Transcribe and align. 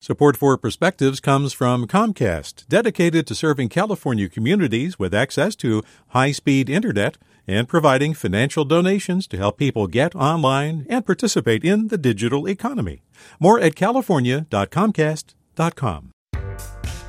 Support 0.00 0.36
for 0.36 0.56
Perspectives 0.58 1.20
comes 1.20 1.54
from 1.54 1.86
Comcast, 1.86 2.66
dedicated 2.68 3.26
to 3.26 3.34
serving 3.34 3.70
California 3.70 4.28
communities 4.28 4.98
with 4.98 5.14
access 5.14 5.56
to 5.56 5.82
high 6.08 6.32
speed 6.32 6.68
internet 6.68 7.16
and 7.48 7.66
providing 7.66 8.12
financial 8.12 8.66
donations 8.66 9.26
to 9.28 9.38
help 9.38 9.56
people 9.56 9.86
get 9.86 10.14
online 10.14 10.84
and 10.90 11.06
participate 11.06 11.64
in 11.64 11.88
the 11.88 11.96
digital 11.96 12.46
economy. 12.46 13.00
More 13.40 13.58
at 13.58 13.74
california.comcast.com. 13.74 16.10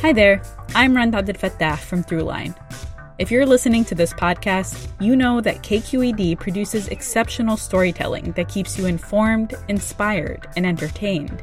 Hi 0.00 0.14
there, 0.14 0.40
I'm 0.74 0.96
Rund 0.96 1.12
Abdelfatah 1.12 1.80
from 1.80 2.02
Throughline. 2.02 2.56
If 3.18 3.30
you're 3.30 3.44
listening 3.44 3.84
to 3.84 3.94
this 3.94 4.14
podcast, 4.14 4.88
you 4.98 5.14
know 5.14 5.42
that 5.42 5.62
KQED 5.62 6.40
produces 6.40 6.88
exceptional 6.88 7.58
storytelling 7.58 8.32
that 8.32 8.48
keeps 8.48 8.78
you 8.78 8.86
informed, 8.86 9.52
inspired, 9.68 10.48
and 10.56 10.64
entertained. 10.64 11.42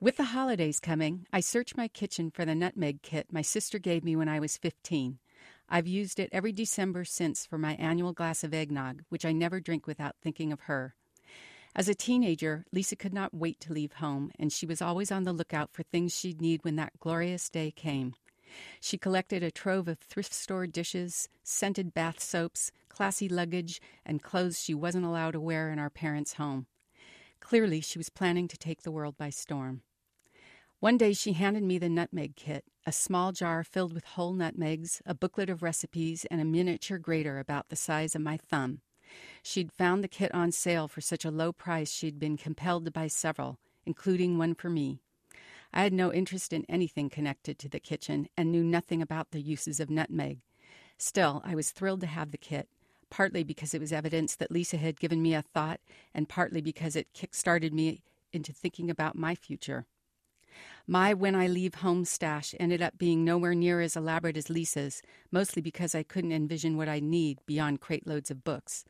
With 0.00 0.16
the 0.16 0.24
holidays 0.24 0.80
coming, 0.80 1.26
I 1.32 1.40
search 1.40 1.76
my 1.76 1.88
kitchen 1.88 2.30
for 2.30 2.44
the 2.44 2.54
nutmeg 2.54 3.00
kit 3.02 3.32
my 3.32 3.42
sister 3.42 3.78
gave 3.78 4.04
me 4.04 4.16
when 4.16 4.28
I 4.28 4.40
was 4.40 4.56
15. 4.56 5.18
I've 5.68 5.86
used 5.86 6.18
it 6.18 6.28
every 6.32 6.52
December 6.52 7.04
since 7.04 7.46
for 7.46 7.58
my 7.58 7.74
annual 7.76 8.12
glass 8.12 8.42
of 8.44 8.52
eggnog, 8.52 9.04
which 9.08 9.24
I 9.24 9.32
never 9.32 9.60
drink 9.60 9.86
without 9.86 10.16
thinking 10.20 10.52
of 10.52 10.62
her. 10.62 10.94
As 11.76 11.88
a 11.88 11.94
teenager, 11.94 12.64
Lisa 12.72 12.96
could 12.96 13.14
not 13.14 13.32
wait 13.32 13.60
to 13.60 13.72
leave 13.72 13.94
home, 13.94 14.30
and 14.38 14.52
she 14.52 14.66
was 14.66 14.82
always 14.82 15.10
on 15.12 15.22
the 15.22 15.32
lookout 15.32 15.72
for 15.72 15.84
things 15.84 16.14
she'd 16.14 16.40
need 16.40 16.64
when 16.64 16.76
that 16.76 16.98
glorious 17.00 17.48
day 17.48 17.70
came. 17.70 18.14
She 18.80 18.98
collected 18.98 19.42
a 19.42 19.50
trove 19.50 19.88
of 19.88 20.00
thrift 20.00 20.34
store 20.34 20.66
dishes, 20.66 21.28
scented 21.44 21.94
bath 21.94 22.20
soaps, 22.20 22.72
classy 22.88 23.28
luggage, 23.28 23.80
and 24.04 24.22
clothes 24.22 24.62
she 24.62 24.74
wasn't 24.74 25.06
allowed 25.06 25.32
to 25.32 25.40
wear 25.40 25.70
in 25.70 25.78
our 25.78 25.90
parents' 25.90 26.34
home. 26.34 26.66
Clearly, 27.44 27.82
she 27.82 27.98
was 27.98 28.08
planning 28.08 28.48
to 28.48 28.56
take 28.56 28.82
the 28.82 28.90
world 28.90 29.18
by 29.18 29.28
storm. 29.28 29.82
One 30.80 30.96
day 30.96 31.12
she 31.12 31.34
handed 31.34 31.62
me 31.62 31.76
the 31.76 31.90
nutmeg 31.90 32.36
kit, 32.36 32.64
a 32.86 32.90
small 32.90 33.32
jar 33.32 33.62
filled 33.62 33.92
with 33.92 34.04
whole 34.04 34.32
nutmegs, 34.32 35.02
a 35.04 35.14
booklet 35.14 35.50
of 35.50 35.62
recipes, 35.62 36.24
and 36.30 36.40
a 36.40 36.44
miniature 36.46 36.96
grater 36.96 37.38
about 37.38 37.68
the 37.68 37.76
size 37.76 38.14
of 38.14 38.22
my 38.22 38.38
thumb. 38.38 38.80
She'd 39.42 39.72
found 39.72 40.02
the 40.02 40.08
kit 40.08 40.34
on 40.34 40.52
sale 40.52 40.88
for 40.88 41.02
such 41.02 41.26
a 41.26 41.30
low 41.30 41.52
price 41.52 41.92
she'd 41.92 42.18
been 42.18 42.38
compelled 42.38 42.86
to 42.86 42.90
buy 42.90 43.08
several, 43.08 43.58
including 43.84 44.38
one 44.38 44.54
for 44.54 44.70
me. 44.70 45.00
I 45.70 45.82
had 45.82 45.92
no 45.92 46.10
interest 46.10 46.54
in 46.54 46.64
anything 46.66 47.10
connected 47.10 47.58
to 47.58 47.68
the 47.68 47.78
kitchen 47.78 48.26
and 48.38 48.50
knew 48.50 48.64
nothing 48.64 49.02
about 49.02 49.32
the 49.32 49.42
uses 49.42 49.80
of 49.80 49.90
nutmeg. 49.90 50.40
Still, 50.96 51.42
I 51.44 51.54
was 51.54 51.72
thrilled 51.72 52.00
to 52.00 52.06
have 52.06 52.30
the 52.30 52.38
kit, 52.38 52.70
partly 53.14 53.44
because 53.44 53.74
it 53.74 53.80
was 53.80 53.92
evidence 53.92 54.34
that 54.34 54.50
Lisa 54.50 54.76
had 54.76 54.98
given 54.98 55.22
me 55.22 55.34
a 55.34 55.42
thought, 55.42 55.78
and 56.12 56.28
partly 56.28 56.60
because 56.60 56.96
it 56.96 57.12
kick 57.14 57.32
started 57.32 57.72
me 57.72 58.02
into 58.32 58.52
thinking 58.52 58.90
about 58.90 59.14
my 59.14 59.36
future. 59.36 59.86
My 60.84 61.14
When 61.14 61.36
I 61.36 61.46
Leave 61.46 61.76
Home 61.76 62.04
stash 62.04 62.56
ended 62.58 62.82
up 62.82 62.98
being 62.98 63.24
nowhere 63.24 63.54
near 63.54 63.80
as 63.80 63.94
elaborate 63.94 64.36
as 64.36 64.50
Lisa's, 64.50 65.00
mostly 65.30 65.62
because 65.62 65.94
I 65.94 66.02
couldn't 66.02 66.32
envision 66.32 66.76
what 66.76 66.88
I'd 66.88 67.04
need 67.04 67.38
beyond 67.46 67.80
crate 67.80 68.04
loads 68.04 68.32
of 68.32 68.42
books. 68.42 68.84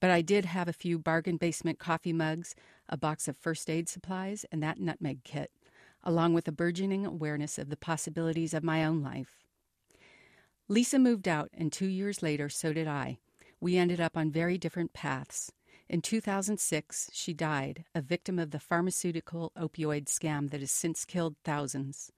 But 0.00 0.10
I 0.10 0.20
did 0.20 0.44
have 0.44 0.68
a 0.68 0.74
few 0.74 0.98
bargain 0.98 1.38
basement 1.38 1.78
coffee 1.78 2.12
mugs, 2.12 2.54
a 2.90 2.98
box 2.98 3.26
of 3.26 3.38
first 3.38 3.70
aid 3.70 3.88
supplies, 3.88 4.44
and 4.52 4.62
that 4.62 4.80
nutmeg 4.80 5.24
kit, 5.24 5.50
along 6.04 6.34
with 6.34 6.46
a 6.46 6.52
burgeoning 6.52 7.06
awareness 7.06 7.56
of 7.56 7.70
the 7.70 7.78
possibilities 7.78 8.52
of 8.52 8.62
my 8.62 8.84
own 8.84 9.02
life. 9.02 9.38
Lisa 10.68 10.98
moved 10.98 11.26
out, 11.26 11.48
and 11.54 11.72
two 11.72 11.86
years 11.86 12.22
later, 12.22 12.50
so 12.50 12.74
did 12.74 12.86
I. 12.86 13.16
We 13.62 13.76
ended 13.76 14.00
up 14.00 14.16
on 14.16 14.32
very 14.32 14.58
different 14.58 14.92
paths. 14.92 15.52
In 15.88 16.02
2006, 16.02 17.10
she 17.12 17.32
died, 17.32 17.84
a 17.94 18.02
victim 18.02 18.40
of 18.40 18.50
the 18.50 18.58
pharmaceutical 18.58 19.52
opioid 19.56 20.06
scam 20.06 20.50
that 20.50 20.58
has 20.58 20.72
since 20.72 21.04
killed 21.04 21.36
thousands. 21.44 22.10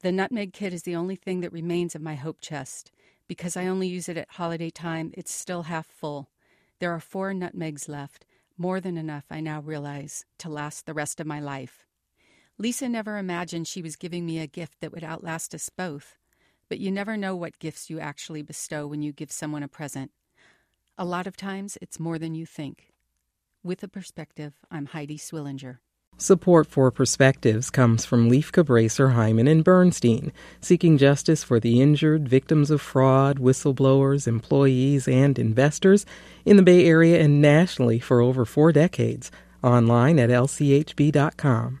The 0.00 0.10
nutmeg 0.10 0.54
kit 0.54 0.72
is 0.72 0.84
the 0.84 0.96
only 0.96 1.14
thing 1.14 1.42
that 1.42 1.52
remains 1.52 1.94
of 1.94 2.00
my 2.00 2.14
hope 2.14 2.40
chest. 2.40 2.90
Because 3.28 3.54
I 3.54 3.66
only 3.66 3.86
use 3.86 4.08
it 4.08 4.16
at 4.16 4.30
holiday 4.30 4.70
time, 4.70 5.12
it's 5.12 5.30
still 5.30 5.64
half 5.64 5.84
full. 5.84 6.30
There 6.78 6.92
are 6.92 7.00
four 7.00 7.34
nutmegs 7.34 7.86
left, 7.86 8.24
more 8.56 8.80
than 8.80 8.96
enough, 8.96 9.26
I 9.30 9.40
now 9.42 9.60
realize, 9.60 10.24
to 10.38 10.48
last 10.48 10.86
the 10.86 10.94
rest 10.94 11.20
of 11.20 11.26
my 11.26 11.38
life. 11.38 11.84
Lisa 12.56 12.88
never 12.88 13.18
imagined 13.18 13.68
she 13.68 13.82
was 13.82 13.96
giving 13.96 14.24
me 14.24 14.38
a 14.38 14.46
gift 14.46 14.80
that 14.80 14.92
would 14.92 15.04
outlast 15.04 15.54
us 15.54 15.68
both. 15.68 16.16
But 16.70 16.78
you 16.78 16.90
never 16.90 17.18
know 17.18 17.36
what 17.36 17.58
gifts 17.58 17.90
you 17.90 18.00
actually 18.00 18.40
bestow 18.40 18.86
when 18.86 19.02
you 19.02 19.12
give 19.12 19.30
someone 19.30 19.62
a 19.62 19.68
present. 19.68 20.12
A 20.98 21.04
lot 21.04 21.26
of 21.26 21.36
times, 21.36 21.76
it's 21.82 22.00
more 22.00 22.18
than 22.18 22.34
you 22.34 22.46
think. 22.46 22.94
With 23.62 23.82
a 23.82 23.88
perspective, 23.88 24.54
I'm 24.70 24.86
Heidi 24.86 25.18
Swillinger. 25.18 25.76
Support 26.16 26.68
for 26.68 26.90
Perspectives 26.90 27.68
comes 27.68 28.06
from 28.06 28.30
Lieff 28.30 28.50
Cabraser, 28.50 29.14
Heimann, 29.14 29.46
and 29.46 29.62
Bernstein, 29.62 30.32
seeking 30.62 30.96
justice 30.96 31.44
for 31.44 31.60
the 31.60 31.82
injured, 31.82 32.26
victims 32.26 32.70
of 32.70 32.80
fraud, 32.80 33.38
whistleblowers, 33.38 34.26
employees, 34.26 35.06
and 35.06 35.38
investors 35.38 36.06
in 36.46 36.56
the 36.56 36.62
Bay 36.62 36.86
Area 36.86 37.20
and 37.20 37.42
nationally 37.42 37.98
for 37.98 38.22
over 38.22 38.46
four 38.46 38.72
decades. 38.72 39.30
Online 39.62 40.18
at 40.18 40.30
lchb.com. 40.30 41.80